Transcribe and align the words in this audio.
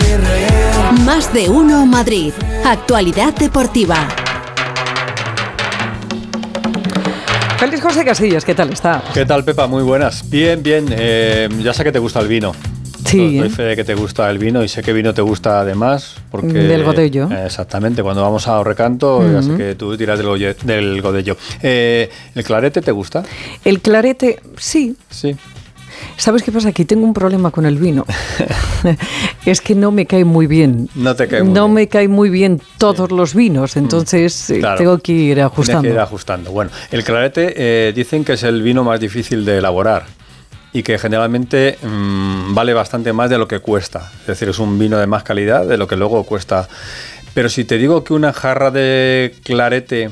reír. 0.00 1.00
Más 1.04 1.32
de 1.32 1.48
uno 1.48 1.86
Madrid. 1.86 2.32
Actualidad 2.64 3.34
deportiva. 3.34 4.08
Félix 7.58 7.82
José 7.82 8.04
Casillas, 8.04 8.44
¿qué 8.44 8.54
tal 8.54 8.70
está? 8.72 9.02
¿Qué 9.14 9.24
tal, 9.24 9.44
Pepa? 9.44 9.66
Muy 9.66 9.82
buenas. 9.82 10.28
Bien, 10.28 10.62
bien. 10.62 10.86
Eh, 10.90 11.48
ya 11.62 11.72
sé 11.72 11.84
que 11.84 11.92
te 11.92 11.98
gusta 11.98 12.20
el 12.20 12.28
vino. 12.28 12.52
Sí. 13.06 13.38
Doy 13.38 13.48
fe 13.48 13.62
de 13.62 13.76
que 13.76 13.84
te 13.84 13.94
gusta 13.94 14.28
el 14.30 14.38
vino 14.38 14.62
y 14.64 14.68
sé 14.68 14.82
que 14.82 14.92
vino 14.92 15.14
te 15.14 15.22
gusta 15.22 15.60
además. 15.60 16.16
Porque, 16.30 16.48
Del 16.48 16.84
Godello. 16.84 17.30
Eh, 17.30 17.46
exactamente. 17.46 18.02
Cuando 18.02 18.22
vamos 18.22 18.46
a 18.48 18.62
Recanto, 18.62 19.22
ya 19.30 19.42
sé 19.42 19.56
que 19.56 19.74
tú 19.74 19.96
tiras 19.96 20.18
del 20.18 21.00
Godello. 21.00 21.36
Eh, 21.62 22.10
¿El 22.34 22.44
clarete 22.44 22.82
te 22.82 22.90
gusta? 22.92 23.22
El 23.64 23.80
clarete, 23.80 24.40
sí. 24.58 24.96
Sí. 25.08 25.36
¿Sabes 26.18 26.42
qué 26.42 26.50
pasa? 26.50 26.70
Aquí 26.70 26.84
tengo 26.84 27.04
un 27.04 27.12
problema 27.14 27.50
con 27.50 27.66
el 27.66 27.76
vino. 27.78 28.04
es 29.46 29.60
que 29.60 29.74
no 29.74 29.90
me 29.92 30.06
cae 30.06 30.24
muy 30.24 30.46
bien. 30.46 30.88
No 30.94 31.14
te 31.14 31.28
cae 31.28 31.42
muy 31.42 31.52
No 31.52 31.64
bien. 31.64 31.74
me 31.74 31.88
caen 31.88 32.10
muy 32.10 32.30
bien 32.30 32.60
todos 32.78 33.10
los 33.12 33.34
vinos, 33.34 33.76
entonces 33.76 34.50
eh, 34.50 34.58
Claro. 34.60 34.78
tengo 34.78 34.98
que 34.98 35.12
ir 35.12 35.34
Tienes 35.34 35.44
ajustando. 35.44 35.82
que 35.82 35.88
ir 35.90 35.98
ajustando. 35.98 36.50
Bueno, 36.52 36.70
el 36.90 37.04
clarete 37.04 37.54
eh, 37.56 37.92
dicen 37.94 38.24
que 38.24 38.34
es 38.34 38.42
el 38.42 38.62
vino 38.62 38.82
más 38.84 38.98
difícil 39.00 39.44
de 39.44 39.58
elaborar 39.58 40.06
y 40.72 40.82
que 40.82 40.98
generalmente 40.98 41.78
mm, 41.82 42.54
vale 42.54 42.72
bastante 42.74 43.12
más 43.12 43.30
de 43.30 43.38
lo 43.38 43.46
que 43.48 43.60
cuesta. 43.60 44.10
Es 44.22 44.26
decir, 44.26 44.48
es 44.48 44.58
un 44.58 44.78
vino 44.78 44.98
de 44.98 45.06
más 45.06 45.22
calidad 45.22 45.66
de 45.66 45.76
lo 45.76 45.86
que 45.86 45.96
luego 45.96 46.24
cuesta. 46.24 46.68
Pero 47.34 47.48
si 47.50 47.64
te 47.64 47.76
digo 47.76 48.02
que 48.04 48.14
una 48.14 48.32
jarra 48.32 48.70
de 48.70 49.34
clarete 49.44 50.10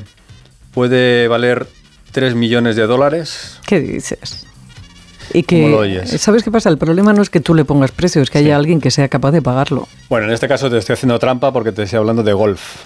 puede 0.73 1.27
valer 1.27 1.67
3 2.11 2.35
millones 2.35 2.75
de 2.75 2.85
dólares, 2.85 3.59
¿Qué 3.65 3.79
dices? 3.79 4.45
Y 5.33 5.43
que, 5.43 5.61
¿Cómo 5.61 5.69
lo 5.69 5.77
oyes? 5.79 6.09
¿Sabes 6.21 6.43
qué 6.43 6.51
pasa? 6.51 6.69
El 6.69 6.77
problema 6.77 7.13
no 7.13 7.21
es 7.21 7.29
que 7.29 7.39
tú 7.39 7.53
le 7.55 7.65
pongas 7.65 7.91
precio, 7.91 8.21
es 8.21 8.29
que 8.29 8.37
haya 8.39 8.55
alguien 8.55 8.79
que 8.81 8.91
sea 8.91 9.07
capaz 9.07 9.31
de 9.31 9.41
pagarlo. 9.41 9.87
Bueno, 10.09 10.27
en 10.27 10.33
este 10.33 10.47
caso 10.47 10.69
te 10.69 10.77
estoy 10.77 10.93
haciendo 10.93 11.19
trampa 11.19 11.51
porque 11.51 11.71
te 11.71 11.83
estoy 11.83 11.97
hablando 11.99 12.23
de 12.23 12.33
golf. 12.33 12.83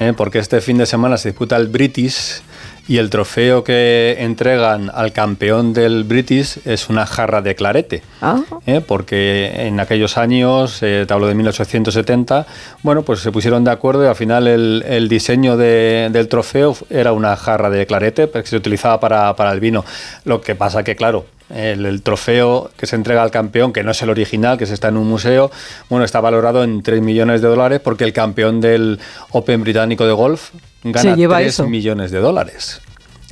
¿eh? 0.00 0.12
Porque 0.16 0.38
este 0.38 0.60
fin 0.60 0.78
de 0.78 0.86
semana 0.86 1.16
se 1.16 1.28
disputa 1.30 1.56
el 1.56 1.68
British 1.68 2.40
y 2.88 2.96
el 2.98 3.10
trofeo 3.10 3.62
que 3.62 4.16
entregan 4.18 4.90
al 4.92 5.12
campeón 5.12 5.72
del 5.72 6.02
British 6.02 6.58
es 6.64 6.88
una 6.88 7.06
jarra 7.06 7.40
de 7.40 7.54
clarete. 7.54 8.02
Ah. 8.20 8.40
¿eh? 8.66 8.80
Porque 8.84 9.52
en 9.66 9.78
aquellos 9.78 10.18
años, 10.18 10.78
eh, 10.82 11.04
te 11.06 11.14
hablo 11.14 11.28
de 11.28 11.34
1870, 11.34 12.46
bueno, 12.82 13.02
pues 13.02 13.20
se 13.20 13.30
pusieron 13.30 13.62
de 13.62 13.70
acuerdo 13.70 14.02
y 14.04 14.08
al 14.08 14.16
final 14.16 14.48
el, 14.48 14.84
el 14.88 15.08
diseño 15.08 15.56
de- 15.56 16.08
del 16.10 16.26
trofeo 16.26 16.76
era 16.90 17.12
una 17.12 17.36
jarra 17.36 17.70
de 17.70 17.86
clarete 17.86 18.28
que 18.28 18.42
se 18.46 18.56
utilizaba 18.56 18.98
para, 18.98 19.36
para 19.36 19.52
el 19.52 19.60
vino. 19.60 19.84
Lo 20.24 20.40
que 20.40 20.56
pasa 20.56 20.82
que, 20.82 20.96
claro, 20.96 21.26
el, 21.52 21.84
el 21.86 22.02
trofeo 22.02 22.70
que 22.76 22.86
se 22.86 22.96
entrega 22.96 23.22
al 23.22 23.30
campeón, 23.30 23.72
que 23.72 23.82
no 23.82 23.90
es 23.90 24.02
el 24.02 24.10
original, 24.10 24.58
que 24.58 24.66
se 24.66 24.74
está 24.74 24.88
en 24.88 24.96
un 24.96 25.06
museo, 25.08 25.50
bueno, 25.88 26.04
está 26.04 26.20
valorado 26.20 26.64
en 26.64 26.82
3 26.82 27.00
millones 27.02 27.42
de 27.42 27.48
dólares 27.48 27.80
porque 27.80 28.04
el 28.04 28.12
campeón 28.12 28.60
del 28.60 28.98
Open 29.30 29.60
británico 29.62 30.06
de 30.06 30.12
golf 30.12 30.50
gana 30.82 31.10
Se 31.12 31.16
lleva 31.16 31.36
3 31.36 31.48
eso. 31.48 31.66
millones 31.68 32.10
de 32.10 32.18
dólares. 32.20 32.80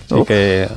Así 0.07 0.15
Uf. 0.15 0.29
que 0.29 0.69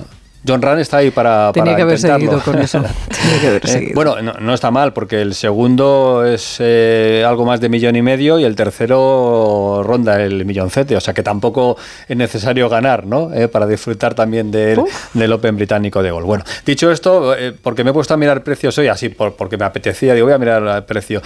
John 0.45 0.61
Rand 0.61 0.81
está 0.81 0.97
ahí 0.97 1.09
para, 1.11 1.52
Tenía 1.53 1.66
para 1.73 1.75
que 1.77 1.81
haber 1.83 1.95
intentarlo. 1.95 2.25
seguido 2.31 2.41
con 2.44 2.61
eso. 2.61 2.80
Tenía 3.22 3.39
que 3.41 3.47
haber 3.47 3.66
Eh, 3.66 3.67
seguido. 3.67 3.91
bueno, 3.95 4.22
no, 4.22 4.33
no 4.33 4.53
está 4.53 4.72
mal 4.72 4.91
porque 4.94 5.22
el 5.22 5.33
segundo 5.36 6.25
es 6.25 6.58
eh, 6.59 7.23
algo 7.25 7.45
más 7.45 7.61
de 7.61 7.69
millón 7.69 7.95
y 7.95 8.02
medio 8.02 8.39
y 8.39 8.44
el 8.44 8.55
tercero 8.55 9.81
ronda 9.83 10.21
el 10.21 10.45
milloncete. 10.45 10.95
O 10.95 11.02
sea 11.02 11.14
que 11.14 11.23
tampoco 11.23 11.77
es 12.08 12.17
necesario 12.17 12.67
ganar, 12.69 13.05
¿no? 13.05 13.33
Eh, 13.33 13.47
para 13.47 13.66
disfrutar 13.67 14.14
también 14.16 14.52
del, 14.52 14.81
del 15.14 15.31
Open 15.31 15.55
británico 15.55 16.03
de 16.03 16.11
gol. 16.11 16.23
Bueno, 16.25 16.44
dicho 16.66 16.91
esto, 16.91 17.36
eh, 17.36 17.53
porque 17.61 17.83
me 17.83 17.91
he 17.91 17.94
puesto 17.94 18.14
a 18.14 18.17
mirar 18.17 18.44
precios 18.44 18.77
hoy, 18.77 18.88
así 18.88 19.09
por- 19.09 19.36
porque 19.36 19.58
me 19.58 19.66
apetecía, 19.66 20.14
digo, 20.14 20.25
voy 20.27 20.33
a 20.33 20.38
mirar 20.38 20.61
el 20.64 20.83
precio. 20.83 21.21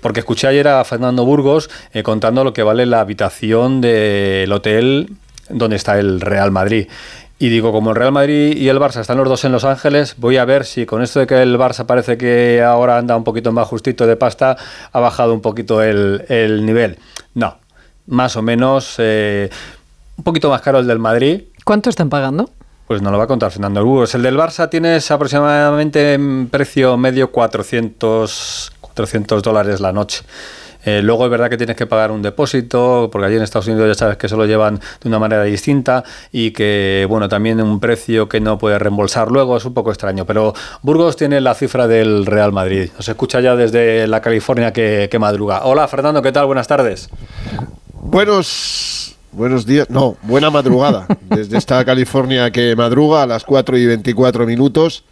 Porque 0.00 0.20
escuché 0.20 0.46
ayer 0.46 0.68
a 0.68 0.84
Fernando 0.84 1.24
Burgos 1.24 1.68
contando 2.04 2.44
lo 2.44 2.52
que 2.52 2.62
vale 2.62 2.86
la 2.86 3.00
habitación 3.00 3.80
del 3.80 4.52
hotel 4.52 5.10
donde 5.48 5.76
está 5.76 5.98
el 5.98 6.20
Real 6.20 6.50
Madrid. 6.52 6.86
Y 7.42 7.48
digo, 7.48 7.72
como 7.72 7.90
el 7.90 7.96
Real 7.96 8.12
Madrid 8.12 8.54
y 8.54 8.68
el 8.68 8.78
Barça 8.78 9.00
están 9.00 9.16
los 9.16 9.26
dos 9.26 9.44
en 9.46 9.52
Los 9.52 9.64
Ángeles, 9.64 10.14
voy 10.18 10.36
a 10.36 10.44
ver 10.44 10.66
si 10.66 10.84
con 10.84 11.00
esto 11.00 11.20
de 11.20 11.26
que 11.26 11.40
el 11.40 11.56
Barça 11.56 11.86
parece 11.86 12.18
que 12.18 12.62
ahora 12.62 12.98
anda 12.98 13.16
un 13.16 13.24
poquito 13.24 13.50
más 13.50 13.66
justito 13.66 14.06
de 14.06 14.14
pasta, 14.14 14.58
ha 14.92 15.00
bajado 15.00 15.32
un 15.32 15.40
poquito 15.40 15.82
el, 15.82 16.26
el 16.28 16.66
nivel. 16.66 16.98
No, 17.32 17.56
más 18.06 18.36
o 18.36 18.42
menos 18.42 18.96
eh, 18.98 19.48
un 20.18 20.22
poquito 20.24 20.50
más 20.50 20.60
caro 20.60 20.80
el 20.80 20.86
del 20.86 20.98
Madrid, 20.98 21.44
¿Cuánto 21.64 21.88
están 21.88 22.10
pagando? 22.10 22.50
pues 22.86 23.00
nos 23.00 23.12
lo 23.12 23.18
va 23.18 23.24
a 23.24 23.28
contar 23.28 23.50
Fernando 23.52 23.84
Burgos. 23.84 24.14
El 24.16 24.22
del 24.22 24.36
Barça 24.36 24.68
tienes 24.68 25.10
aproximadamente 25.10 26.14
en 26.14 26.48
precio 26.48 26.96
medio 26.96 27.30
400, 27.30 28.72
400 28.80 29.42
dólares 29.42 29.80
la 29.80 29.92
noche. 29.92 30.24
Eh, 30.84 31.02
luego 31.02 31.24
es 31.24 31.30
verdad 31.30 31.50
que 31.50 31.56
tienes 31.56 31.76
que 31.76 31.86
pagar 31.86 32.10
un 32.10 32.22
depósito, 32.22 33.08
porque 33.12 33.26
allí 33.26 33.36
en 33.36 33.42
Estados 33.42 33.66
Unidos 33.66 33.88
ya 33.88 33.94
sabes 33.94 34.16
que 34.16 34.26
eso 34.26 34.36
lo 34.36 34.46
llevan 34.46 34.80
de 35.00 35.08
una 35.08 35.18
manera 35.18 35.42
distinta 35.44 36.04
y 36.32 36.52
que, 36.52 37.06
bueno, 37.08 37.28
también 37.28 37.60
un 37.60 37.80
precio 37.80 38.28
que 38.28 38.40
no 38.40 38.58
puedes 38.58 38.80
reembolsar 38.80 39.30
luego, 39.30 39.56
es 39.56 39.64
un 39.64 39.74
poco 39.74 39.90
extraño. 39.90 40.24
Pero 40.24 40.54
Burgos 40.82 41.16
tiene 41.16 41.40
la 41.40 41.54
cifra 41.54 41.86
del 41.86 42.26
Real 42.26 42.52
Madrid. 42.52 42.90
Nos 42.96 43.08
escucha 43.08 43.40
ya 43.40 43.56
desde 43.56 44.06
la 44.06 44.20
California 44.20 44.72
que, 44.72 45.08
que 45.10 45.18
madruga. 45.18 45.64
Hola 45.64 45.86
Fernando, 45.88 46.22
¿qué 46.22 46.32
tal? 46.32 46.46
Buenas 46.46 46.66
tardes. 46.66 47.10
Buenos, 48.02 49.16
buenos 49.32 49.66
días, 49.66 49.90
no, 49.90 50.16
buena 50.22 50.50
madrugada. 50.50 51.06
Desde 51.28 51.58
esta 51.58 51.84
California 51.84 52.50
que 52.50 52.74
madruga 52.74 53.22
a 53.22 53.26
las 53.26 53.44
4 53.44 53.76
y 53.76 53.86
24 53.86 54.46
minutos. 54.46 55.04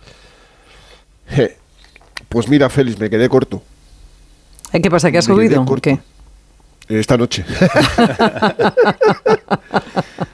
Pues 2.29 2.49
mira, 2.49 2.71
Félix, 2.71 2.99
me 2.99 3.11
quedé 3.11 3.29
corto 3.29 3.63
¿Qué 4.73 4.91
pasa? 4.91 5.11
¿Que 5.11 5.19
ha 5.19 5.23
subido? 5.23 5.63
¿O 5.63 5.65
corto. 5.65 5.83
qué? 5.83 5.99
esta 6.89 7.17
noche. 7.17 7.45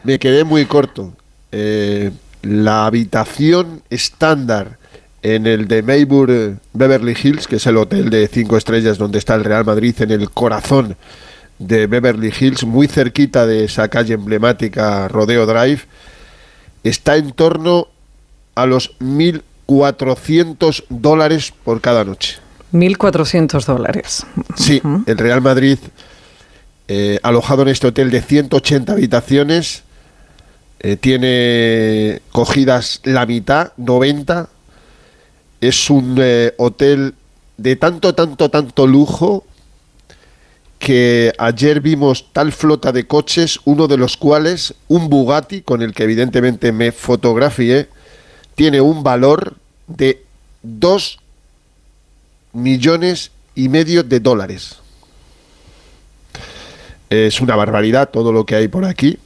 me 0.04 0.18
quedé 0.18 0.44
muy 0.44 0.66
corto. 0.66 1.12
Eh, 1.50 2.10
la 2.42 2.86
habitación 2.86 3.82
estándar 3.90 4.78
en 5.22 5.46
el 5.46 5.66
de 5.66 5.82
Maybury 5.82 6.32
eh, 6.32 6.56
Beverly 6.72 7.16
Hills, 7.20 7.48
que 7.48 7.56
es 7.56 7.66
el 7.66 7.76
hotel 7.76 8.10
de 8.10 8.28
cinco 8.28 8.56
estrellas 8.56 8.98
donde 8.98 9.18
está 9.18 9.34
el 9.34 9.44
Real 9.44 9.64
Madrid, 9.64 9.94
en 10.00 10.10
el 10.10 10.30
corazón 10.30 10.96
de 11.58 11.86
Beverly 11.86 12.32
Hills, 12.38 12.64
muy 12.64 12.88
cerquita 12.88 13.46
de 13.46 13.64
esa 13.64 13.88
calle 13.88 14.14
emblemática 14.14 15.08
Rodeo 15.08 15.46
Drive, 15.46 15.82
está 16.82 17.16
en 17.16 17.32
torno 17.32 17.88
a 18.54 18.66
los 18.66 18.98
1.400 18.98 20.84
dólares 20.88 21.52
por 21.64 21.80
cada 21.80 22.04
noche. 22.04 22.43
1.400 22.74 23.64
dólares. 23.64 24.26
Sí, 24.56 24.82
el 25.06 25.16
Real 25.16 25.40
Madrid, 25.40 25.78
eh, 26.88 27.20
alojado 27.22 27.62
en 27.62 27.68
este 27.68 27.86
hotel 27.86 28.10
de 28.10 28.20
180 28.20 28.92
habitaciones, 28.92 29.84
eh, 30.80 30.96
tiene 30.96 32.20
cogidas 32.32 33.00
la 33.04 33.26
mitad, 33.26 33.72
90. 33.76 34.48
Es 35.60 35.88
un 35.88 36.16
eh, 36.20 36.52
hotel 36.58 37.14
de 37.56 37.76
tanto, 37.76 38.14
tanto, 38.14 38.50
tanto 38.50 38.86
lujo 38.88 39.44
que 40.80 41.32
ayer 41.38 41.80
vimos 41.80 42.26
tal 42.32 42.50
flota 42.52 42.90
de 42.90 43.06
coches, 43.06 43.60
uno 43.64 43.86
de 43.86 43.96
los 43.96 44.16
cuales, 44.16 44.74
un 44.88 45.08
Bugatti, 45.08 45.62
con 45.62 45.80
el 45.80 45.94
que 45.94 46.02
evidentemente 46.02 46.72
me 46.72 46.90
fotografié, 46.90 47.88
tiene 48.56 48.80
un 48.80 49.04
valor 49.04 49.56
de 49.86 50.24
2 50.62 51.20
millones 52.54 53.30
y 53.54 53.68
medio 53.68 54.02
de 54.02 54.20
dólares. 54.20 54.76
Es 57.10 57.40
una 57.40 57.54
barbaridad 57.56 58.10
todo 58.10 58.32
lo 58.32 58.46
que 58.46 58.56
hay 58.56 58.68
por 58.68 58.84
aquí. 58.84 59.18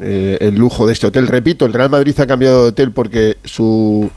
eh, 0.00 0.38
el 0.40 0.56
lujo 0.56 0.86
de 0.86 0.92
este 0.92 1.06
hotel. 1.06 1.26
Repito, 1.28 1.66
el 1.66 1.72
Real 1.72 1.90
Madrid 1.90 2.18
ha 2.18 2.26
cambiado 2.26 2.62
de 2.62 2.68
hotel 2.70 2.92
porque 2.92 3.36
su 3.44 4.10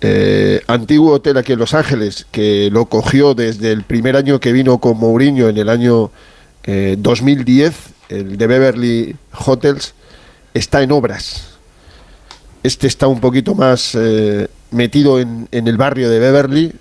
eh, 0.00 0.60
antiguo 0.66 1.14
hotel 1.14 1.38
aquí 1.38 1.52
en 1.52 1.58
Los 1.58 1.74
Ángeles, 1.74 2.26
que 2.30 2.68
lo 2.70 2.86
cogió 2.86 3.34
desde 3.34 3.72
el 3.72 3.82
primer 3.82 4.16
año 4.16 4.40
que 4.40 4.52
vino 4.52 4.78
con 4.78 4.98
Mourinho 4.98 5.48
en 5.48 5.58
el 5.58 5.68
año 5.68 6.10
eh, 6.64 6.96
2010, 6.98 7.74
el 8.10 8.36
de 8.36 8.46
Beverly 8.46 9.16
Hotels, 9.32 9.94
está 10.52 10.82
en 10.82 10.92
obras. 10.92 11.48
Este 12.62 12.86
está 12.86 13.06
un 13.06 13.20
poquito 13.20 13.54
más 13.54 13.94
eh, 13.94 14.48
metido 14.70 15.20
en 15.20 15.48
el 15.50 15.76
barrio 15.76 16.08
de 16.08 16.18
Beverly, 16.18 16.72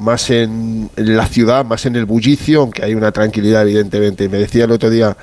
más 0.00 0.30
en, 0.30 0.90
la 0.96 1.26
ciudad, 1.26 1.64
más 1.64 1.86
en 1.86 1.94
el 1.96 2.04
bullicio, 2.06 2.62
aunque 2.62 2.84
hay 2.84 2.94
una 2.94 3.12
tranquilidad, 3.12 3.62
evidentemente. 3.62 4.28
Me 4.28 4.38
decía 4.38 4.64
el 4.64 4.70
otro 4.72 4.90
día 4.90 5.16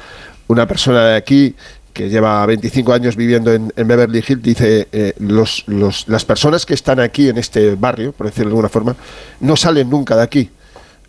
una 0.48 0.66
persona 0.68 1.04
de 1.08 1.16
aquí 1.18 1.56
que 1.94 2.10
lleva 2.10 2.46
25 2.46 2.94
años 2.94 3.16
viviendo 3.16 3.52
en, 3.52 3.74
en 3.76 3.88
Beverly 3.88 4.24
Hills, 4.26 4.44
dice, 4.44 4.88
eh, 4.92 5.14
los, 5.20 5.64
los- 5.68 6.08
las 6.08 6.24
personas 6.26 6.66
que 6.66 6.76
están 6.76 7.00
aquí 7.00 7.28
en 7.28 7.38
este 7.40 7.74
barrio, 7.76 8.12
por 8.14 8.28
decirlo 8.28 8.50
de 8.50 8.54
alguna 8.54 8.70
forma, 8.70 8.96
no 9.40 9.56
salen 9.56 9.90
nunca 9.90 10.16
de 10.16 10.22
aquí. 10.22 10.50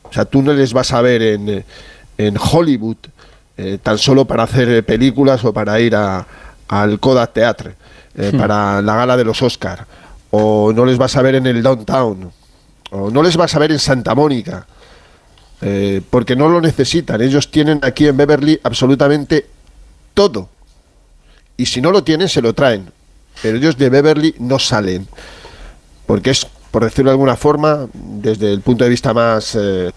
O 0.02 0.12
sea, 0.12 0.24
tú 0.24 0.42
no 0.42 0.54
les 0.54 0.72
vas 0.72 0.92
a 0.94 1.02
ver 1.02 1.20
en, 1.20 1.48
eh, 1.50 1.64
en 2.16 2.36
Hollywood 2.40 2.96
eh, 3.58 3.78
tan 3.82 3.98
solo 3.98 4.24
para 4.24 4.44
hacer 4.44 4.82
películas 4.84 5.44
o 5.44 5.52
para 5.52 5.78
ir 5.78 5.94
a- 5.94 6.26
al 6.68 6.98
Kodak 7.00 7.32
Theatre, 7.34 7.74
eh, 8.16 8.32
para 8.38 8.80
la 8.80 8.94
gala 8.96 9.16
de 9.16 9.24
los 9.24 9.42
Oscar, 9.42 9.86
o 10.30 10.72
no 10.72 10.84
les 10.86 10.96
vas 10.96 11.14
a 11.16 11.22
ver 11.22 11.34
en 11.34 11.46
el 11.46 11.62
Downtown, 11.62 12.30
o 12.90 13.10
no 13.10 13.22
les 13.22 13.36
vas 13.36 13.54
a 13.54 13.58
ver 13.58 13.72
en 13.72 13.78
Santa 13.78 14.14
Mónica. 14.14 14.66
eh, 15.60 16.00
porque 16.10 16.36
no 16.36 16.48
lo 16.48 16.60
necesitan. 16.60 17.20
Ellos 17.20 17.50
tienen 17.50 17.80
aquí 17.82 18.06
en 18.06 18.16
Beverly 18.16 18.60
absolutamente 18.62 19.46
todo. 20.14 20.48
Y 21.56 21.66
si 21.66 21.80
no 21.80 21.90
lo 21.90 22.04
tienen, 22.04 22.28
se 22.28 22.42
lo 22.42 22.54
traen. 22.54 22.90
Pero 23.42 23.58
ellos 23.58 23.76
de 23.76 23.88
Beverly 23.88 24.34
no 24.38 24.58
salen. 24.58 25.06
Porque 26.06 26.30
es, 26.30 26.46
por 26.70 26.84
decirlo 26.84 27.10
de 27.10 27.14
alguna 27.14 27.36
forma, 27.36 27.88
desde 27.92 28.52
el 28.52 28.60
punto 28.60 28.84
de 28.84 28.90
vista 28.90 29.12
más 29.12 29.56
eh, 29.56 29.90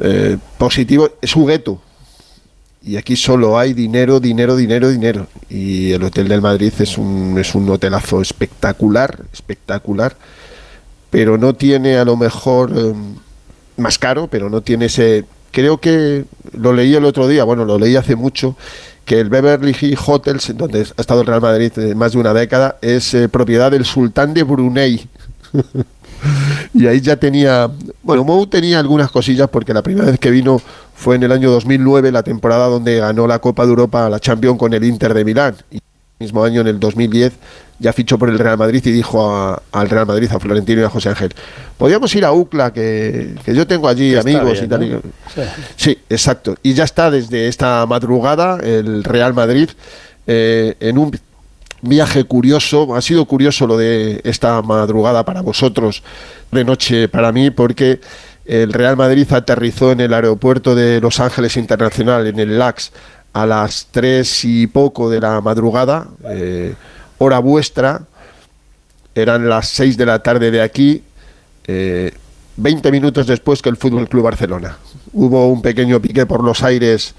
eh, 0.00 0.36
positivo, 0.56 1.10
es 1.20 1.34
un 1.34 1.46
gueto. 1.46 1.82
Y 2.82 2.96
aquí 2.96 3.14
solo 3.14 3.58
hay 3.58 3.74
dinero, 3.74 4.20
dinero, 4.20 4.56
dinero, 4.56 4.88
dinero. 4.88 5.26
Y 5.48 5.92
el 5.92 6.02
Hotel 6.02 6.28
del 6.28 6.40
Madrid 6.40 6.72
es 6.78 6.96
un, 6.96 7.36
es 7.38 7.54
un 7.54 7.68
hotelazo 7.68 8.22
espectacular, 8.22 9.24
espectacular. 9.32 10.16
Pero 11.10 11.38
no 11.38 11.54
tiene 11.54 11.98
a 11.98 12.04
lo 12.04 12.16
mejor 12.16 12.72
eh, 12.74 12.94
más 13.76 13.98
caro, 13.98 14.28
pero 14.28 14.48
no 14.48 14.60
tiene 14.60 14.86
ese... 14.86 15.24
Creo 15.50 15.78
que 15.78 16.24
lo 16.52 16.72
leí 16.72 16.94
el 16.94 17.04
otro 17.04 17.26
día, 17.26 17.42
bueno, 17.42 17.64
lo 17.64 17.78
leí 17.78 17.96
hace 17.96 18.14
mucho, 18.14 18.56
que 19.04 19.18
el 19.18 19.28
Beverly 19.28 19.74
Hills 19.78 20.00
Hotels, 20.06 20.56
donde 20.56 20.86
ha 20.96 21.00
estado 21.00 21.22
el 21.22 21.26
Real 21.26 21.40
Madrid 21.40 21.72
más 21.96 22.12
de 22.12 22.18
una 22.18 22.32
década, 22.32 22.78
es 22.80 23.12
eh, 23.14 23.28
propiedad 23.28 23.72
del 23.72 23.84
sultán 23.84 24.32
de 24.32 24.44
Brunei. 24.44 25.08
y 26.74 26.86
ahí 26.86 27.00
ya 27.00 27.16
tenía, 27.16 27.68
bueno, 28.02 28.22
Mou 28.22 28.46
tenía 28.46 28.78
algunas 28.78 29.10
cosillas 29.10 29.48
porque 29.48 29.74
la 29.74 29.82
primera 29.82 30.06
vez 30.06 30.20
que 30.20 30.30
vino 30.30 30.62
fue 30.94 31.16
en 31.16 31.24
el 31.24 31.32
año 31.32 31.50
2009, 31.50 32.12
la 32.12 32.22
temporada 32.22 32.66
donde 32.66 32.98
ganó 32.98 33.26
la 33.26 33.40
Copa 33.40 33.64
de 33.64 33.70
Europa, 33.70 34.08
la 34.08 34.20
Champions 34.20 34.58
con 34.58 34.72
el 34.72 34.84
Inter 34.84 35.14
de 35.14 35.24
Milán. 35.24 35.56
Y 35.70 35.80
mismo 36.20 36.44
año, 36.44 36.60
en 36.60 36.66
el 36.66 36.78
2010, 36.78 37.32
ya 37.78 37.94
fichó 37.94 38.18
por 38.18 38.28
el 38.28 38.38
Real 38.38 38.58
Madrid 38.58 38.82
y 38.84 38.90
dijo 38.92 39.30
a- 39.34 39.62
al 39.72 39.88
Real 39.88 40.04
Madrid, 40.06 40.30
a 40.30 40.38
Florentino 40.38 40.82
y 40.82 40.84
a 40.84 40.90
José 40.90 41.08
Ángel, 41.08 41.30
podríamos 41.78 42.14
ir 42.14 42.26
a 42.26 42.32
UCLA, 42.32 42.74
que, 42.74 43.34
que 43.42 43.54
yo 43.54 43.66
tengo 43.66 43.88
allí 43.88 44.12
Que 44.12 44.18
amigos 44.18 44.52
bien, 44.52 44.64
y 44.64 44.68
tal. 44.68 45.02
Sí, 45.76 45.98
exacto. 46.10 46.56
Y 46.62 46.74
ya 46.74 46.84
está 46.84 47.10
desde 47.10 47.48
esta 47.48 47.86
madrugada 47.86 48.58
el 48.62 49.02
Real 49.02 49.32
Madrid 49.32 49.70
eh, 50.26 50.74
en 50.80 50.98
un 50.98 51.18
viaje 51.80 52.24
curioso. 52.24 52.94
Ha 52.94 53.00
sido 53.00 53.24
curioso 53.24 53.66
lo 53.66 53.78
de 53.78 54.20
esta 54.24 54.60
madrugada 54.60 55.24
para 55.24 55.40
vosotros, 55.40 56.02
de 56.52 56.64
noche 56.66 57.08
para 57.08 57.32
mí, 57.32 57.48
porque 57.50 57.98
el 58.44 58.74
Real 58.74 58.98
Madrid 58.98 59.26
aterrizó 59.32 59.90
en 59.92 60.00
el 60.00 60.12
aeropuerto 60.12 60.74
de 60.74 61.00
Los 61.00 61.18
Ángeles 61.18 61.56
Internacional, 61.56 62.26
en 62.26 62.38
el 62.40 62.58
LAX, 62.58 62.92
a 63.32 63.46
las 63.46 63.88
tres 63.90 64.44
y 64.44 64.66
poco 64.66 65.08
de 65.08 65.20
la 65.20 65.40
madrugada, 65.40 66.08
eh, 66.28 66.74
hora 67.18 67.38
vuestra. 67.38 68.02
Eran 69.14 69.48
las 69.48 69.68
seis 69.68 69.96
de 69.96 70.06
la 70.06 70.22
tarde 70.22 70.50
de 70.50 70.62
aquí. 70.62 71.02
eh, 71.66 72.12
20 72.56 72.92
minutos 72.92 73.26
después 73.26 73.62
que 73.62 73.70
el 73.70 73.76
Fútbol 73.76 74.08
Club 74.08 74.24
Barcelona. 74.24 74.76
Hubo 75.14 75.48
un 75.48 75.62
pequeño 75.62 76.00
pique 76.00 76.26
por 76.26 76.44
los 76.44 76.62
aires 76.62 77.14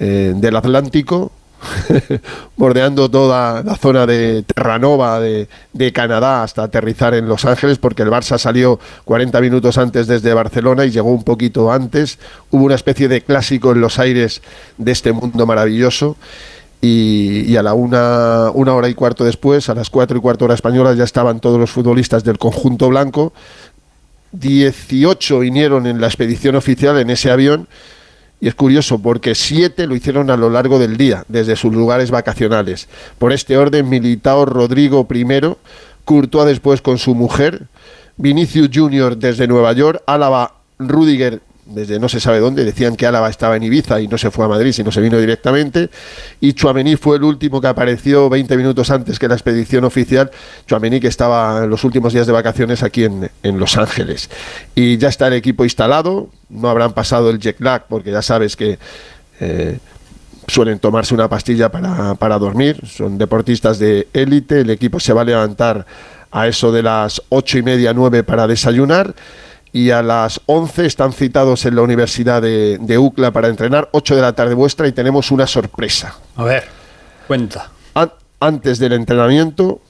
eh, 0.00 0.32
del 0.34 0.56
Atlántico, 0.56 1.30
bordeando 2.56 3.10
toda 3.10 3.62
la 3.62 3.76
zona 3.76 4.06
de 4.06 4.42
Terranova 4.42 5.20
de, 5.20 5.48
Canadá 5.92 6.42
hasta 6.42 6.64
aterrizar 6.64 7.14
en 7.14 7.28
Los 7.28 7.44
Ángeles, 7.44 7.78
porque 7.78 8.02
el 8.02 8.10
Barça 8.10 8.38
salió 8.38 8.78
40 9.04 9.40
minutos 9.40 9.78
antes 9.78 10.06
desde 10.06 10.34
Barcelona 10.34 10.84
y 10.84 10.90
llegó 10.90 11.10
un 11.10 11.24
poquito 11.24 11.72
antes. 11.72 12.18
Hubo 12.50 12.64
una 12.64 12.74
especie 12.74 13.08
de 13.08 13.22
clásico 13.22 13.72
en 13.72 13.80
los 13.80 13.98
aires 13.98 14.42
de 14.78 14.92
este 14.92 15.12
mundo 15.12 15.46
maravilloso. 15.46 16.16
Y, 16.84 17.42
y 17.42 17.56
a 17.56 17.62
la 17.62 17.74
una, 17.74 18.50
una 18.54 18.74
hora 18.74 18.88
y 18.88 18.94
cuarto 18.94 19.24
después, 19.24 19.68
a 19.68 19.74
las 19.74 19.88
cuatro 19.88 20.18
y 20.18 20.20
cuarto 20.20 20.46
hora 20.46 20.54
española, 20.54 20.94
ya 20.94 21.04
estaban 21.04 21.38
todos 21.38 21.60
los 21.60 21.70
futbolistas 21.70 22.24
del 22.24 22.38
conjunto 22.38 22.88
blanco 22.88 23.32
18 24.32 25.40
vinieron 25.40 25.86
en 25.86 26.00
la 26.00 26.06
expedición 26.06 26.56
oficial 26.56 26.98
en 26.98 27.10
ese 27.10 27.30
avión 27.30 27.68
y 28.42 28.48
es 28.48 28.56
curioso 28.56 28.98
porque 28.98 29.36
siete 29.36 29.86
lo 29.86 29.94
hicieron 29.94 30.28
a 30.28 30.36
lo 30.36 30.50
largo 30.50 30.80
del 30.80 30.96
día, 30.96 31.24
desde 31.28 31.54
sus 31.54 31.72
lugares 31.72 32.10
vacacionales. 32.10 32.88
Por 33.16 33.32
este 33.32 33.56
orden, 33.56 33.88
Militao 33.88 34.44
Rodrigo 34.44 35.06
primero, 35.06 35.58
Courtois 36.04 36.48
después 36.48 36.82
con 36.82 36.98
su 36.98 37.14
mujer, 37.14 37.68
Vinicius 38.16 38.68
Junior 38.74 39.16
desde 39.16 39.46
Nueva 39.46 39.72
York, 39.74 40.02
Álava 40.06 40.54
Rudiger 40.80 41.40
desde 41.66 42.00
no 42.00 42.08
se 42.08 42.18
sabe 42.18 42.40
dónde, 42.40 42.64
decían 42.64 42.96
que 42.96 43.06
Álava 43.06 43.30
estaba 43.30 43.56
en 43.56 43.62
Ibiza 43.62 44.00
y 44.00 44.08
no 44.08 44.18
se 44.18 44.32
fue 44.32 44.44
a 44.44 44.48
Madrid, 44.48 44.72
sino 44.72 44.90
se 44.90 45.00
vino 45.00 45.18
directamente, 45.18 45.90
y 46.40 46.52
Chuamení 46.54 46.96
fue 46.96 47.18
el 47.18 47.24
último 47.24 47.60
que 47.60 47.68
apareció 47.68 48.28
20 48.28 48.56
minutos 48.56 48.90
antes 48.90 49.20
que 49.20 49.28
la 49.28 49.34
expedición 49.34 49.84
oficial, 49.84 50.32
Chuamení 50.66 50.98
que 50.98 51.06
estaba 51.06 51.62
en 51.62 51.70
los 51.70 51.84
últimos 51.84 52.12
días 52.12 52.26
de 52.26 52.32
vacaciones 52.32 52.82
aquí 52.82 53.04
en, 53.04 53.30
en 53.44 53.58
Los 53.60 53.76
Ángeles. 53.76 54.28
Y 54.74 54.98
ya 54.98 55.08
está 55.08 55.28
el 55.28 55.34
equipo 55.34 55.62
instalado, 55.62 56.28
no 56.52 56.68
habrán 56.68 56.92
pasado 56.92 57.30
el 57.30 57.38
jet 57.40 57.60
lag, 57.60 57.86
porque 57.88 58.10
ya 58.12 58.22
sabes 58.22 58.54
que... 58.56 58.78
eh, 59.40 59.78
suelen 60.48 60.80
tomarse 60.80 61.14
una 61.14 61.28
pastilla 61.28 61.70
para, 61.70 62.16
para 62.16 62.36
dormir, 62.36 62.80
son 62.84 63.16
deportistas 63.16 63.78
de 63.78 64.08
élite, 64.12 64.62
el 64.62 64.70
equipo 64.70 64.98
se 64.98 65.12
va 65.12 65.20
a 65.20 65.24
levantar 65.24 65.86
a 66.32 66.48
eso 66.48 66.72
de 66.72 66.82
las 66.82 67.22
ocho 67.28 67.58
y 67.58 67.62
media, 67.62 67.94
nueve 67.94 68.24
para 68.24 68.48
desayunar 68.48 69.14
y 69.72 69.90
a 69.90 70.02
las 70.02 70.40
11 70.46 70.84
están 70.84 71.12
citados 71.12 71.64
en 71.64 71.76
la 71.76 71.82
Universidad 71.82 72.42
de, 72.42 72.76
de 72.80 72.98
UCLA 72.98 73.30
para 73.30 73.46
entrenar, 73.48 73.88
8 73.92 74.16
de 74.16 74.20
la 74.20 74.32
tarde 74.32 74.54
vuestra 74.54 74.88
y 74.88 74.92
tenemos 74.92 75.30
una 75.30 75.46
sorpresa. 75.46 76.16
A 76.34 76.42
ver, 76.42 76.64
cuenta. 77.28 77.70
An- 77.94 78.12
antes 78.40 78.80
del 78.80 78.94
entrenamiento 78.94 79.80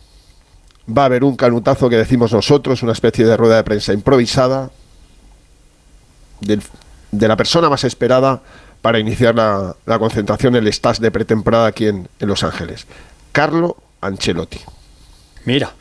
va 0.87 1.03
a 1.03 1.06
haber 1.06 1.25
un 1.25 1.35
canutazo 1.35 1.88
que 1.88 1.97
decimos 1.97 2.31
nosotros, 2.31 2.82
una 2.82 2.93
especie 2.93 3.25
de 3.25 3.37
rueda 3.38 3.56
de 3.56 3.64
prensa 3.64 3.94
improvisada 3.94 4.70
del- 6.46 6.62
de 7.10 7.28
la 7.28 7.36
persona 7.36 7.68
más 7.68 7.84
esperada 7.84 8.40
para 8.80 8.98
iniciar 8.98 9.34
la, 9.34 9.74
la 9.86 9.98
concentración, 9.98 10.56
el 10.56 10.66
stage 10.68 11.00
de 11.00 11.10
pretemporada 11.10 11.66
aquí 11.68 11.86
en, 11.86 12.08
en 12.18 12.28
Los 12.28 12.42
Ángeles. 12.42 12.86
Carlo 13.32 13.76
Ancelotti. 14.00 14.60
Mira, 15.44 15.72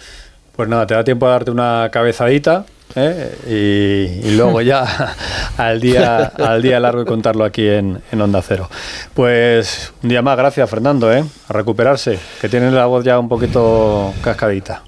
pues 0.56 0.68
nada, 0.70 0.86
te 0.88 0.94
da 0.94 1.04
tiempo 1.04 1.26
a 1.28 1.32
darte 1.32 1.52
una 1.52 1.90
cabezadita 1.92 2.66
¿eh? 2.96 3.38
y, 3.48 4.28
y 4.28 4.36
luego 4.36 4.62
ya 4.62 5.16
al 5.58 5.80
día, 5.80 6.18
al 6.38 6.62
día 6.62 6.80
largo 6.80 7.02
y 7.02 7.06
contarlo 7.06 7.44
aquí 7.46 7.68
en, 7.68 8.02
en 8.12 8.22
Onda 8.22 8.42
Cero. 8.42 8.70
Pues 9.14 9.94
un 10.04 10.10
día 10.10 10.22
más, 10.22 10.38
gracias 10.38 10.70
Fernando, 10.70 11.12
¿eh? 11.12 11.24
a 11.48 11.54
recuperarse, 11.54 12.20
que 12.40 12.50
tienes 12.50 12.74
la 12.74 12.86
voz 12.86 13.04
ya 13.04 13.18
un 13.20 13.30
poquito 13.30 14.14
cascadita. 14.24 14.84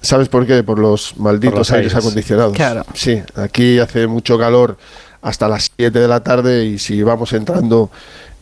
¿Sabes 0.00 0.28
por 0.28 0.46
qué? 0.46 0.62
Por 0.62 0.78
los 0.78 1.16
malditos 1.16 1.52
Por 1.52 1.58
los 1.60 1.70
aires, 1.72 1.92
aires. 1.94 2.04
acondicionados. 2.06 2.52
Claro. 2.54 2.84
Sí, 2.92 3.22
aquí 3.36 3.78
hace 3.78 4.06
mucho 4.06 4.38
calor 4.38 4.76
hasta 5.24 5.48
las 5.48 5.70
7 5.76 5.98
de 5.98 6.06
la 6.06 6.20
tarde 6.20 6.66
y 6.66 6.78
si 6.78 7.02
vamos 7.02 7.32
entrando 7.32 7.90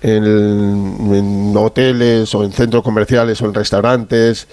en, 0.02 1.54
hoteles 1.56 2.34
o 2.34 2.42
en 2.42 2.52
centros 2.52 2.82
comerciales 2.82 3.40
o 3.40 3.46
en 3.46 3.54
restaurantes 3.54 4.48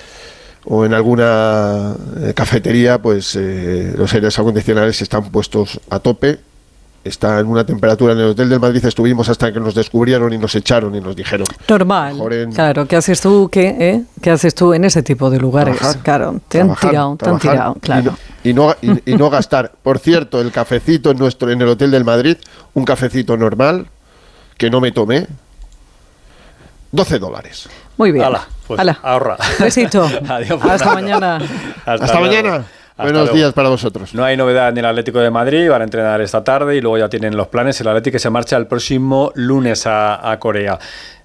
o 0.65 0.86
en 0.86 0.93
alguna 0.93 1.95
eh, 2.21 2.33
cafetería, 2.36 3.01
pues 3.01 3.36
eh, 3.36 3.93
los 3.98 4.13
aires 4.13 4.38
acondicionados 4.38 5.01
están 5.01 5.31
puestos 5.31 5.81
a 5.89 6.00
tope. 6.00 6.38
Está 7.03 7.39
en 7.39 7.48
una 7.48 7.65
temperatura 7.65 8.12
en 8.13 8.20
el 8.20 8.25
Hotel 8.32 8.50
del 8.50 8.60
Madrid, 8.60 8.84
estuvimos 8.86 9.29
hasta 9.29 9.53
que 9.53 9.60
nos 9.60 9.74
descubrieron 9.74 10.34
y 10.34 10.38
nos 10.38 10.53
echaron 10.56 10.94
y 10.96 11.00
nos 11.01 11.15
dijeron. 11.15 11.48
Normal. 11.68 12.20
En- 12.32 12.51
Claro, 12.51 12.86
¿qué 12.88 12.98
haces 12.98 13.22
tú? 13.22 13.50
¿Qué, 13.50 13.70
eh? 13.79 14.03
¿Qué 14.22 14.32
haces 14.32 14.53
tú 14.53 14.74
en 14.74 14.84
ese 14.84 15.01
tipo 15.01 15.29
de 15.29 15.39
lugares? 15.39 15.77
Trabajar, 15.77 16.03
claro, 16.03 16.41
te 16.50 16.60
han 16.60 16.68
trabajar, 16.68 16.89
tirado, 16.89 17.08
te 17.15 17.29
han 17.29 17.39
trabajar 17.39 17.51
tirado, 17.51 17.74
claro. 17.75 18.18
Y 18.44 18.53
no, 18.53 18.75
y, 18.82 18.88
no, 18.88 18.96
y- 19.06 19.13
y 19.13 19.15
no 19.15 19.29
gastar. 19.29 19.72
Por 19.82 20.00
cierto, 20.00 20.41
el 20.41 20.51
cafecito 20.51 21.10
en, 21.12 21.18
nuestro, 21.18 21.50
en 21.50 21.62
el 21.62 21.70
Hotel 21.70 21.89
del 21.91 22.03
Madrid, 22.03 22.36
un 22.74 22.84
cafecito 22.84 23.38
normal, 23.38 23.88
que 24.58 24.70
no 24.70 24.82
me 24.82 24.91
tomé, 24.91 25.25
12 26.91 27.18
dólares. 27.20 27.70
Muy 27.98 28.12
bien. 28.12 28.25
Hala, 28.25 28.48
pues 28.68 28.79
Hala. 28.79 29.00
ahorra. 29.03 29.38
Besito. 29.60 30.03
Adiós, 30.29 30.60
Hasta 30.63 30.94
mañana. 30.94 31.39
Hasta, 31.86 32.20
mañana. 32.20 32.65
Buenos 33.03 33.22
luego. 33.24 33.36
días 33.38 33.53
para 33.53 33.70
vosotros. 33.70 34.13
No 34.13 34.24
hay 34.24 34.38
novedad 34.38 34.70
en 34.70 34.77
el 34.77 34.86
Atlético 34.86 35.20
de 35.20 35.29
Madrid, 35.32 35.70
van 35.70 35.82
a 35.82 35.86
entrenar 35.86 36.22
esta 36.22 36.44
tarde 36.44 36.75
y 36.75 36.82
luego 36.82 36.98
ya 36.98 37.10
tienen 37.10 37.36
los 37.36 37.48
planes. 37.48 37.79
El 37.82 37.88
Atlético 37.88 38.13
que 38.13 38.20
se 38.20 38.29
marcha 38.29 38.58
el 38.58 38.68
próximo 38.68 39.32
lunes 39.36 39.86
a, 39.88 40.32
a 40.32 40.39
Corea. 40.39 40.77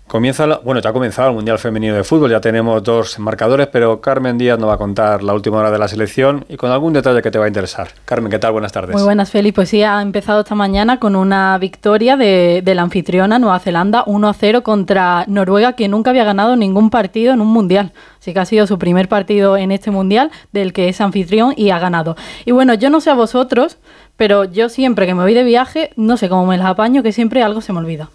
Comienza, 0.06 0.46
la- 0.46 0.58
bueno, 0.58 0.80
ya 0.82 0.90
ha 0.90 0.92
comenzado 0.92 1.30
el 1.30 1.34
Mundial 1.34 1.58
Femenino 1.58 1.94
de 1.94 2.04
Fútbol, 2.04 2.30
ya 2.30 2.40
tenemos 2.40 2.82
dos 2.82 3.18
marcadores, 3.18 3.68
pero 3.68 4.02
Carmen 4.02 4.36
Díaz 4.36 4.58
nos 4.58 4.68
va 4.68 4.74
a 4.74 4.76
contar 4.76 5.22
la 5.22 5.32
última 5.32 5.56
hora 5.58 5.70
de 5.70 5.78
la 5.78 5.88
selección 5.88 6.44
y 6.48 6.56
con 6.56 6.70
algún 6.70 6.92
detalle 6.92 7.22
que 7.22 7.30
te 7.30 7.38
va 7.38 7.46
a 7.46 7.48
interesar. 7.48 7.88
Carmen, 8.04 8.30
¿qué 8.30 8.38
tal? 8.38 8.52
Buenas 8.52 8.70
tardes. 8.70 8.94
Muy 8.94 9.02
buenas, 9.02 9.30
Félix. 9.30 9.54
Pues 9.54 9.70
sí, 9.70 9.82
ha 9.82 10.02
empezado 10.02 10.40
esta 10.40 10.54
mañana 10.54 11.00
con 11.00 11.16
una 11.16 11.56
victoria 11.58 12.16
de, 12.18 12.60
de 12.62 12.74
la 12.74 12.82
anfitriona 12.82 13.38
Nueva 13.38 13.58
Zelanda 13.60 14.04
1-0 14.04 14.62
contra 14.62 15.24
Noruega, 15.26 15.72
que 15.72 15.88
nunca 15.88 16.10
había 16.10 16.24
ganado 16.24 16.54
ningún 16.54 16.90
partido 16.90 17.32
en 17.32 17.40
un 17.40 17.48
mundial. 17.48 17.92
Así 18.20 18.34
que 18.34 18.40
ha 18.40 18.44
sido 18.44 18.66
su 18.66 18.78
primer 18.78 19.08
partido 19.08 19.56
en 19.56 19.72
este 19.72 19.90
mundial, 19.90 20.30
del 20.52 20.74
que 20.74 20.90
es 20.90 21.00
anfitrión 21.00 21.54
y 21.56 21.70
ha 21.70 21.78
ganado. 21.78 22.14
Y 22.44 22.52
bueno, 22.52 22.74
yo 22.74 22.90
no 22.90 23.00
sé 23.00 23.08
a 23.10 23.14
vosotros, 23.14 23.78
pero 24.18 24.44
yo 24.44 24.68
siempre 24.68 25.06
que 25.06 25.14
me 25.14 25.22
voy 25.22 25.32
de 25.34 25.44
viaje, 25.44 25.90
no 25.96 26.18
sé 26.18 26.28
cómo 26.28 26.44
me 26.46 26.58
las 26.58 26.66
apaño, 26.66 27.02
que 27.02 27.10
siempre 27.10 27.42
algo 27.42 27.62
se 27.62 27.72
me 27.72 27.78
olvida. 27.78 28.10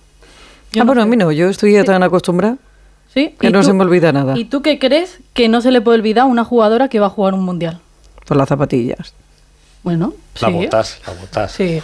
Yo 0.72 0.82
ah, 0.82 0.86
no 0.86 0.88
bueno, 0.88 1.02
a 1.02 1.06
sé. 1.06 1.10
mí 1.10 1.18
no, 1.18 1.32
yo 1.32 1.50
estoy 1.50 1.74
ya 1.74 1.84
tan 1.84 2.04
acostumbrada 2.04 2.58
¿Sí? 3.14 3.36
que 3.40 3.48
¿Y 3.48 3.52
no 3.52 3.60
tú- 3.62 3.66
se 3.66 3.74
me 3.74 3.84
olvida 3.84 4.12
nada. 4.12 4.38
¿Y 4.38 4.46
tú 4.46 4.62
qué 4.62 4.78
crees 4.80 5.20
que 5.34 5.50
no 5.50 5.62
se 5.62 5.72
le 5.72 5.82
puede 5.82 5.98
olvidar 6.00 6.24
a 6.24 6.26
una 6.26 6.44
jugadora 6.44 6.88
que 6.90 7.00
va 7.00 7.08
a 7.08 7.10
jugar 7.10 7.34
un 7.34 7.44
mundial? 7.44 7.80
Por 8.26 8.38
las 8.38 8.48
zapatillas. 8.50 9.14
Bueno, 9.84 10.14
La 10.42 10.48
sí. 10.50 10.54
botas, 10.54 11.00
la 11.08 11.14
botas. 11.14 11.52
Sí. 11.54 11.82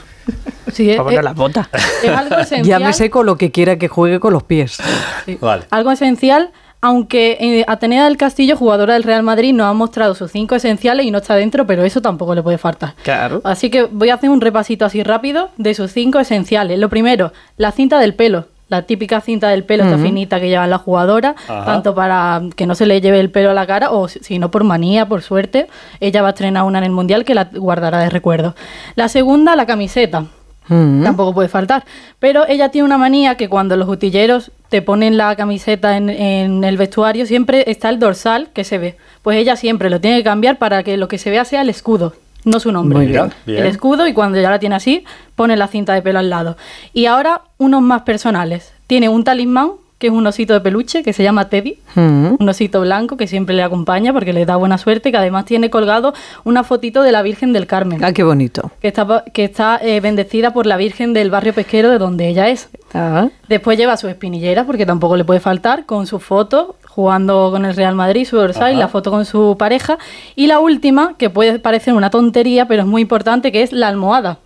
Sí, 0.71 0.89
es, 0.91 0.97
Vámonos 0.97 1.19
es- 1.19 1.23
las 1.23 1.35
botas. 1.35 1.67
es 2.03 2.09
algo 2.09 2.35
esencial. 2.39 2.65
Ya 2.81 2.85
me 2.85 2.93
sé 2.93 3.09
con 3.09 3.25
lo 3.25 3.37
que 3.37 3.51
quiera 3.51 3.77
que 3.77 3.87
juegue 3.87 4.19
con 4.19 4.33
los 4.33 4.43
pies. 4.43 4.77
Sí. 5.25 5.37
Vale. 5.41 5.63
Algo 5.71 5.91
esencial, 5.91 6.51
aunque 6.81 7.37
eh, 7.39 7.65
Atenea 7.67 8.03
del 8.05 8.17
Castillo, 8.17 8.57
jugadora 8.57 8.93
del 8.93 9.03
Real 9.03 9.23
Madrid, 9.23 9.53
nos 9.53 9.67
ha 9.67 9.73
mostrado 9.73 10.13
sus 10.13 10.31
cinco 10.31 10.55
esenciales 10.55 11.05
y 11.05 11.11
no 11.11 11.19
está 11.19 11.35
dentro, 11.35 11.65
pero 11.65 11.83
eso 11.83 12.01
tampoco 12.01 12.35
le 12.35 12.43
puede 12.43 12.57
faltar. 12.57 12.93
Claro. 13.03 13.41
Así 13.43 13.69
que 13.71 13.83
voy 13.83 14.09
a 14.09 14.15
hacer 14.15 14.29
un 14.29 14.41
repasito 14.41 14.85
así 14.85 15.01
rápido 15.01 15.49
de 15.57 15.73
sus 15.73 15.91
cinco 15.91 16.19
esenciales. 16.19 16.77
Lo 16.77 16.89
primero, 16.89 17.31
la 17.57 17.71
cinta 17.71 17.97
del 17.99 18.13
pelo. 18.13 18.47
La 18.67 18.81
típica 18.81 19.21
cinta 19.21 19.49
del 19.49 19.63
pelo, 19.63 19.83
esta 19.83 19.99
finita 19.99 20.39
que 20.39 20.49
llevan 20.49 20.71
las 20.71 20.81
jugadoras, 20.81 21.35
Ajá. 21.47 21.65
tanto 21.65 21.93
para 21.93 22.41
que 22.55 22.65
no 22.65 22.73
se 22.73 22.87
le 22.87 22.99
lleve 22.99 23.19
el 23.19 23.29
pelo 23.29 23.51
a 23.51 23.53
la 23.53 23.67
cara 23.67 23.91
o 23.91 24.07
si 24.07 24.19
si 24.23 24.39
no 24.39 24.49
por 24.49 24.63
manía, 24.63 25.07
por 25.07 25.21
suerte. 25.21 25.67
Ella 25.99 26.23
va 26.23 26.29
a 26.29 26.31
estrenar 26.31 26.63
una 26.63 26.79
en 26.79 26.85
el 26.85 26.91
Mundial 26.91 27.25
que 27.25 27.35
la 27.35 27.45
guardará 27.53 27.99
de 27.99 28.09
recuerdo. 28.09 28.55
La 28.95 29.07
segunda, 29.07 29.55
la 29.55 29.67
camiseta. 29.67 30.25
Mm. 30.67 31.03
Tampoco 31.03 31.33
puede 31.33 31.47
faltar. 31.47 31.85
Pero 32.19 32.47
ella 32.47 32.69
tiene 32.69 32.85
una 32.85 32.97
manía 32.97 33.35
que 33.35 33.49
cuando 33.49 33.77
los 33.77 33.87
utilleros 33.87 34.51
te 34.69 34.81
ponen 34.81 35.15
la 35.15 35.35
camiseta 35.35 35.95
en, 35.95 36.09
en 36.09 36.63
el 36.63 36.77
vestuario, 36.77 37.27
siempre 37.27 37.69
está 37.69 37.89
el 37.89 37.99
dorsal 37.99 38.49
que 38.51 38.63
se 38.63 38.79
ve. 38.79 38.97
Pues 39.21 39.37
ella 39.37 39.55
siempre 39.55 39.91
lo 39.91 40.01
tiene 40.01 40.17
que 40.17 40.23
cambiar 40.23 40.57
para 40.57 40.81
que 40.81 40.97
lo 40.97 41.07
que 41.07 41.19
se 41.19 41.29
vea 41.29 41.45
sea 41.45 41.61
el 41.61 41.69
escudo, 41.69 42.13
no 42.45 42.59
su 42.59 42.71
nombre. 42.71 42.97
Muy 42.99 43.07
bien. 43.07 43.31
Bien. 43.45 43.59
El 43.61 43.67
escudo 43.67 44.07
y 44.07 44.13
cuando 44.13 44.39
ya 44.39 44.49
la 44.49 44.59
tiene 44.59 44.75
así, 44.75 45.03
pone 45.35 45.57
la 45.57 45.67
cinta 45.67 45.93
de 45.93 46.01
pelo 46.01 46.19
al 46.19 46.29
lado. 46.29 46.55
Y 46.93 47.07
ahora 47.07 47.41
unos 47.57 47.81
más 47.81 48.03
personales. 48.03 48.71
Tiene 48.87 49.09
un 49.09 49.23
talismán, 49.23 49.71
que 49.97 50.07
es 50.07 50.13
un 50.13 50.27
osito 50.27 50.53
de 50.53 50.59
peluche, 50.61 51.03
que 51.03 51.13
se 51.13 51.23
llama 51.23 51.47
Teddy. 51.49 51.79
Mm. 51.95 52.35
Un 52.39 52.49
osito 52.49 52.81
blanco 52.81 53.15
que 53.17 53.27
siempre 53.27 53.55
le 53.55 53.63
acompaña 53.63 54.11
porque 54.13 54.33
le 54.33 54.45
da 54.45 54.57
buena 54.57 54.77
suerte, 54.77 55.09
que 55.11 55.17
además 55.17 55.45
tiene 55.45 55.69
colgado 55.69 56.13
una 56.43 56.63
fotito 56.63 57.01
de 57.01 57.11
la 57.13 57.21
Virgen 57.21 57.53
del 57.53 57.65
Carmen 57.65 58.03
Ah, 58.03 58.11
qué 58.11 58.23
bonito. 58.23 58.71
que 58.81 58.89
está, 58.89 59.23
que 59.33 59.43
está 59.45 59.79
eh, 59.81 60.01
bendecida 60.01 60.53
por 60.53 60.65
la 60.65 60.75
Virgen 60.77 61.13
del 61.13 61.31
barrio 61.31 61.53
pesquero 61.53 61.89
de 61.89 61.97
donde 61.97 62.27
ella 62.27 62.49
es. 62.49 62.69
Ah, 62.93 63.29
Después 63.47 63.77
lleva 63.77 63.95
su 63.97 64.07
espinillera, 64.09 64.65
porque 64.65 64.85
tampoco 64.85 65.15
le 65.15 65.23
puede 65.23 65.39
faltar, 65.39 65.85
con 65.85 66.05
su 66.07 66.19
foto 66.19 66.75
jugando 66.95 67.51
con 67.51 67.65
el 67.65 67.75
Real 67.75 67.93
Madrid, 67.93 68.25
su 68.25 68.37
dorsal 68.37 68.73
y 68.73 68.77
la 68.77 68.87
foto 68.87 69.11
con 69.11 69.25
su 69.25 69.57
pareja. 69.59 69.97
Y 70.35 70.47
la 70.47 70.59
última, 70.59 71.15
que 71.17 71.29
puede 71.29 71.59
parecer 71.59 71.93
una 71.93 72.09
tontería, 72.09 72.67
pero 72.67 72.83
es 72.83 72.87
muy 72.87 73.01
importante, 73.01 73.51
que 73.51 73.63
es 73.63 73.73
la 73.73 73.89
almohada. 73.89 74.37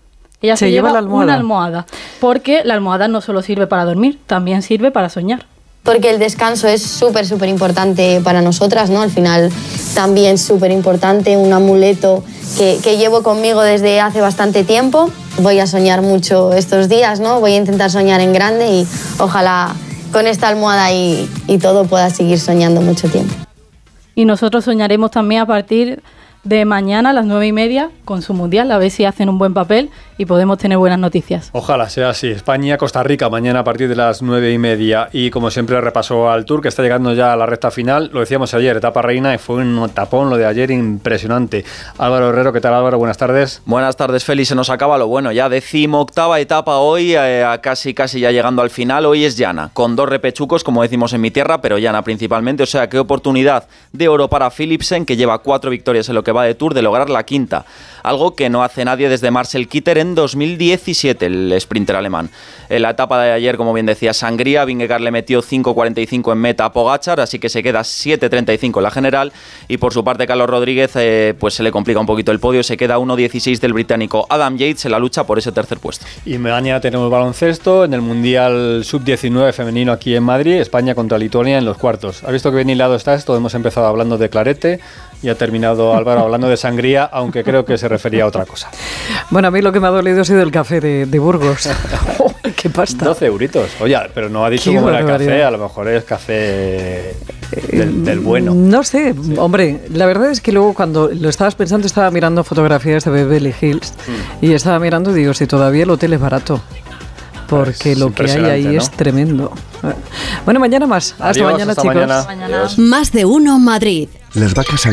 Ella 0.41 0.55
Se 0.55 0.65
se, 0.65 0.71
lleva 0.71 0.87
lleva, 0.89 0.93
la 0.93 0.99
almohada. 0.99 1.23
una 1.25 1.33
almohada, 1.35 1.85
porque 2.19 2.61
la 2.63 2.73
almohada 2.73 3.07
no 3.07 3.21
solo 3.21 3.41
sirve 3.41 3.67
para 3.67 3.85
dormir, 3.85 4.17
también 4.25 4.61
sirve 4.63 4.89
para 4.89 5.09
soñar. 5.09 5.45
Porque 5.83 6.09
el 6.09 6.19
descanso 6.19 6.67
es 6.67 6.81
súper, 6.81 7.25
súper 7.25 7.49
importante 7.49 8.19
para 8.23 8.41
nosotras, 8.41 8.89
¿no? 8.89 9.01
Al 9.01 9.11
final 9.11 9.51
también 9.93 10.37
súper 10.37 10.71
importante, 10.71 11.37
un 11.37 11.51
amuleto 11.53 12.23
que, 12.57 12.79
que 12.83 12.97
llevo 12.97 13.21
conmigo 13.21 13.61
desde 13.61 13.99
hace 14.01 14.21
bastante 14.21 14.63
tiempo. 14.63 15.09
Voy 15.39 15.59
a 15.59 15.67
soñar 15.67 16.01
mucho 16.01 16.51
estos 16.53 16.89
días, 16.89 17.19
¿no? 17.19 17.39
Voy 17.39 17.53
a 17.53 17.57
intentar 17.57 17.91
soñar 17.91 18.21
en 18.21 18.33
grande 18.33 18.69
y 18.71 18.87
ojalá 19.19 19.73
con 20.11 20.27
esta 20.27 20.47
almohada 20.47 20.91
y, 20.91 21.29
y 21.47 21.57
todo 21.57 21.85
pueda 21.85 22.09
seguir 22.09 22.39
soñando 22.39 22.81
mucho 22.81 23.09
tiempo. 23.09 23.33
Y 24.15 24.25
nosotros 24.25 24.65
soñaremos 24.65 25.11
también 25.11 25.41
a 25.41 25.45
partir 25.45 26.01
de 26.43 26.65
mañana 26.65 27.11
a 27.11 27.13
las 27.13 27.25
nueve 27.25 27.47
y 27.47 27.51
media 27.51 27.89
con 28.05 28.21
su 28.21 28.33
mundial, 28.33 28.71
a 28.71 28.77
ver 28.77 28.91
si 28.91 29.05
hacen 29.05 29.29
un 29.29 29.37
buen 29.37 29.53
papel 29.53 29.89
y 30.19 30.25
podemos 30.25 30.57
tener 30.57 30.77
buenas 30.77 30.99
noticias. 30.99 31.49
Ojalá 31.53 31.89
sea 31.89 32.09
así. 32.09 32.27
España, 32.27 32.77
Costa 32.77 33.01
Rica, 33.03 33.29
mañana 33.29 33.59
a 33.59 33.63
partir 33.63 33.87
de 33.87 33.95
las 33.95 34.21
nueve 34.21 34.51
y 34.51 34.57
media. 34.57 35.07
Y 35.13 35.29
como 35.29 35.49
siempre, 35.49 35.79
repaso 35.79 36.29
al 36.29 36.43
Tour, 36.43 36.61
que 36.61 36.67
está 36.67 36.83
llegando 36.83 37.13
ya 37.13 37.31
a 37.31 37.37
la 37.37 37.45
recta 37.45 37.71
final. 37.71 38.09
Lo 38.11 38.19
decíamos 38.19 38.53
ayer, 38.53 38.75
etapa 38.75 39.01
reina, 39.01 39.33
y 39.33 39.37
fue 39.37 39.55
un 39.55 39.89
tapón 39.93 40.29
lo 40.29 40.35
de 40.35 40.45
ayer 40.45 40.71
impresionante. 40.71 41.63
Álvaro 41.97 42.29
Herrero, 42.29 42.51
¿qué 42.51 42.59
tal 42.59 42.73
Álvaro? 42.73 42.97
Buenas 42.97 43.17
tardes. 43.17 43.61
Buenas 43.65 43.95
tardes, 43.95 44.25
Félix. 44.25 44.49
Se 44.49 44.55
nos 44.55 44.69
acaba 44.69 44.97
lo 44.97 45.07
bueno. 45.07 45.31
Ya 45.31 45.47
decimo 45.47 46.01
octava 46.01 46.41
etapa 46.41 46.79
hoy, 46.79 47.15
eh, 47.15 47.45
casi 47.61 47.93
casi 47.93 48.19
ya 48.19 48.31
llegando 48.31 48.61
al 48.61 48.71
final. 48.71 49.05
Hoy 49.05 49.23
es 49.23 49.37
llana, 49.37 49.69
con 49.71 49.95
dos 49.95 50.09
repechucos, 50.09 50.65
como 50.65 50.81
decimos 50.81 51.13
en 51.13 51.21
mi 51.21 51.31
tierra, 51.31 51.61
pero 51.61 51.77
llana 51.77 52.01
principalmente. 52.01 52.63
O 52.63 52.65
sea, 52.65 52.89
qué 52.89 52.99
oportunidad 52.99 53.69
de 53.93 54.09
oro 54.09 54.27
para 54.27 54.51
Philipsen, 54.51 55.05
que 55.05 55.15
lleva 55.15 55.37
cuatro 55.37 55.71
victorias 55.71 56.09
en 56.09 56.15
lo 56.15 56.25
que 56.25 56.33
va 56.33 56.43
de 56.43 56.55
Tour, 56.55 56.73
de 56.73 56.81
lograr 56.81 57.09
la 57.09 57.23
quinta. 57.23 57.63
Algo 58.03 58.35
que 58.35 58.49
no 58.49 58.63
hace 58.63 58.83
nadie 58.83 59.07
desde 59.07 59.31
Marcel 59.31 59.69
Kitter 59.69 59.97
en 60.09 60.15
2017, 60.15 61.25
el 61.25 61.55
sprinter 61.59 61.95
alemán. 61.95 62.29
En 62.69 62.83
la 62.83 62.91
etapa 62.91 63.21
de 63.21 63.31
ayer, 63.31 63.57
como 63.57 63.73
bien 63.73 63.87
decía, 63.87 64.13
Sangría, 64.13 64.63
Vingegaard 64.63 65.01
le 65.01 65.09
metió 65.09 65.41
5.45 65.41 66.31
en 66.31 66.37
meta 66.37 66.65
a 66.65 66.71
Pogachar, 66.71 67.19
así 67.19 67.39
que 67.39 67.49
se 67.49 67.63
queda 67.63 67.81
7.35 67.81 68.77
en 68.77 68.83
la 68.83 68.91
general. 68.91 69.33
Y 69.67 69.77
por 69.77 69.91
su 69.91 70.03
parte, 70.03 70.27
Carlos 70.27 70.47
Rodríguez, 70.47 70.91
eh, 70.95 71.33
pues 71.39 71.55
se 71.55 71.63
le 71.63 71.71
complica 71.71 71.99
un 71.99 72.05
poquito 72.05 72.31
el 72.31 72.39
podio, 72.39 72.61
se 72.61 72.77
queda 72.77 72.99
1.16 72.99 73.59
del 73.59 73.73
británico 73.73 74.27
Adam 74.29 74.55
Yates 74.55 74.85
en 74.85 74.91
la 74.91 74.99
lucha 74.99 75.25
por 75.25 75.39
ese 75.39 75.51
tercer 75.51 75.79
puesto. 75.79 76.05
Y 76.25 76.37
mañana 76.37 76.79
tenemos 76.79 77.09
baloncesto 77.09 77.85
en 77.85 77.93
el 77.95 78.01
Mundial 78.01 78.83
Sub-19 78.83 79.51
femenino 79.51 79.91
aquí 79.91 80.15
en 80.15 80.23
Madrid, 80.23 80.53
España 80.53 80.93
contra 80.93 81.17
Lituania 81.17 81.57
en 81.57 81.65
los 81.65 81.77
cuartos. 81.77 82.23
¿Has 82.23 82.31
visto 82.31 82.51
que 82.51 82.57
bien 82.57 82.69
hilado 82.69 82.95
está 82.95 83.15
esto? 83.15 83.35
Hemos 83.35 83.55
empezado 83.55 83.87
hablando 83.87 84.19
de 84.19 84.29
clarete 84.29 84.79
y 85.23 85.29
ha 85.29 85.35
terminado 85.35 85.95
Álvaro 85.95 86.21
hablando 86.21 86.47
de 86.47 86.55
sangría, 86.55 87.05
aunque 87.05 87.43
creo 87.43 87.65
que 87.65 87.77
se 87.77 87.87
refería 87.87 88.23
a 88.23 88.27
otra 88.27 88.45
cosa. 88.45 88.69
Bueno, 89.31 89.47
a 89.47 89.51
mí 89.51 89.61
lo 89.61 89.71
que 89.71 89.79
me 89.79 89.87
ha 89.87 89.91
dolido 89.91 90.21
ha 90.21 90.25
sido 90.25 90.41
el 90.41 90.51
café 90.51 90.79
de, 90.79 91.05
de 91.07 91.19
Burgos. 91.19 91.69
¡Oh, 92.59 92.61
¡Qué 92.61 92.69
pasta! 92.69 93.05
12 93.05 93.25
euritos. 93.25 93.69
Oye, 93.79 93.95
pero 94.13 94.29
no 94.29 94.43
ha 94.45 94.49
dicho 94.49 94.69
Qué 94.69 94.75
cómo 94.75 94.89
era 94.89 94.99
el 94.99 95.05
café, 95.05 95.43
a 95.43 95.51
lo 95.51 95.57
mejor 95.57 95.87
es 95.87 96.03
café 96.03 97.15
del, 97.71 98.03
del 98.03 98.19
bueno. 98.19 98.53
No 98.53 98.83
sé, 98.83 99.15
hombre, 99.37 99.81
la 99.93 100.05
verdad 100.05 100.29
es 100.31 100.41
que 100.41 100.51
luego 100.51 100.73
cuando 100.73 101.09
lo 101.09 101.29
estabas 101.29 101.55
pensando 101.55 101.87
estaba 101.87 102.11
mirando 102.11 102.43
fotografías 102.43 103.05
de 103.05 103.11
Beverly 103.11 103.53
Hills 103.61 103.93
Mm. 104.07 104.45
y 104.45 104.53
estaba 104.53 104.79
mirando 104.79 105.11
y 105.11 105.13
digo, 105.19 105.33
si 105.33 105.47
todavía 105.47 105.83
el 105.83 105.89
hotel 105.89 106.13
es 106.13 106.19
barato. 106.19 106.61
Porque 107.47 107.93
Es 107.93 107.97
lo 107.97 108.13
que 108.13 108.29
hay 108.29 108.43
ahí 108.45 108.63
¿no? 108.65 108.71
es 108.81 108.91
tremendo. 108.91 109.51
Bueno, 110.45 110.59
mañana 110.59 110.85
más. 110.85 111.13
Hasta 111.13 111.29
Adiós, 111.29 111.51
mañana, 111.53 111.71
hasta 111.71 111.81
chicos. 111.81 111.95
mañana. 112.27 112.67
Más 112.77 113.11
de 113.11 113.25
uno 113.25 113.57
Madrid. 113.57 114.07
Las 114.35 114.53
vacas 114.53 114.85
han 114.85 114.87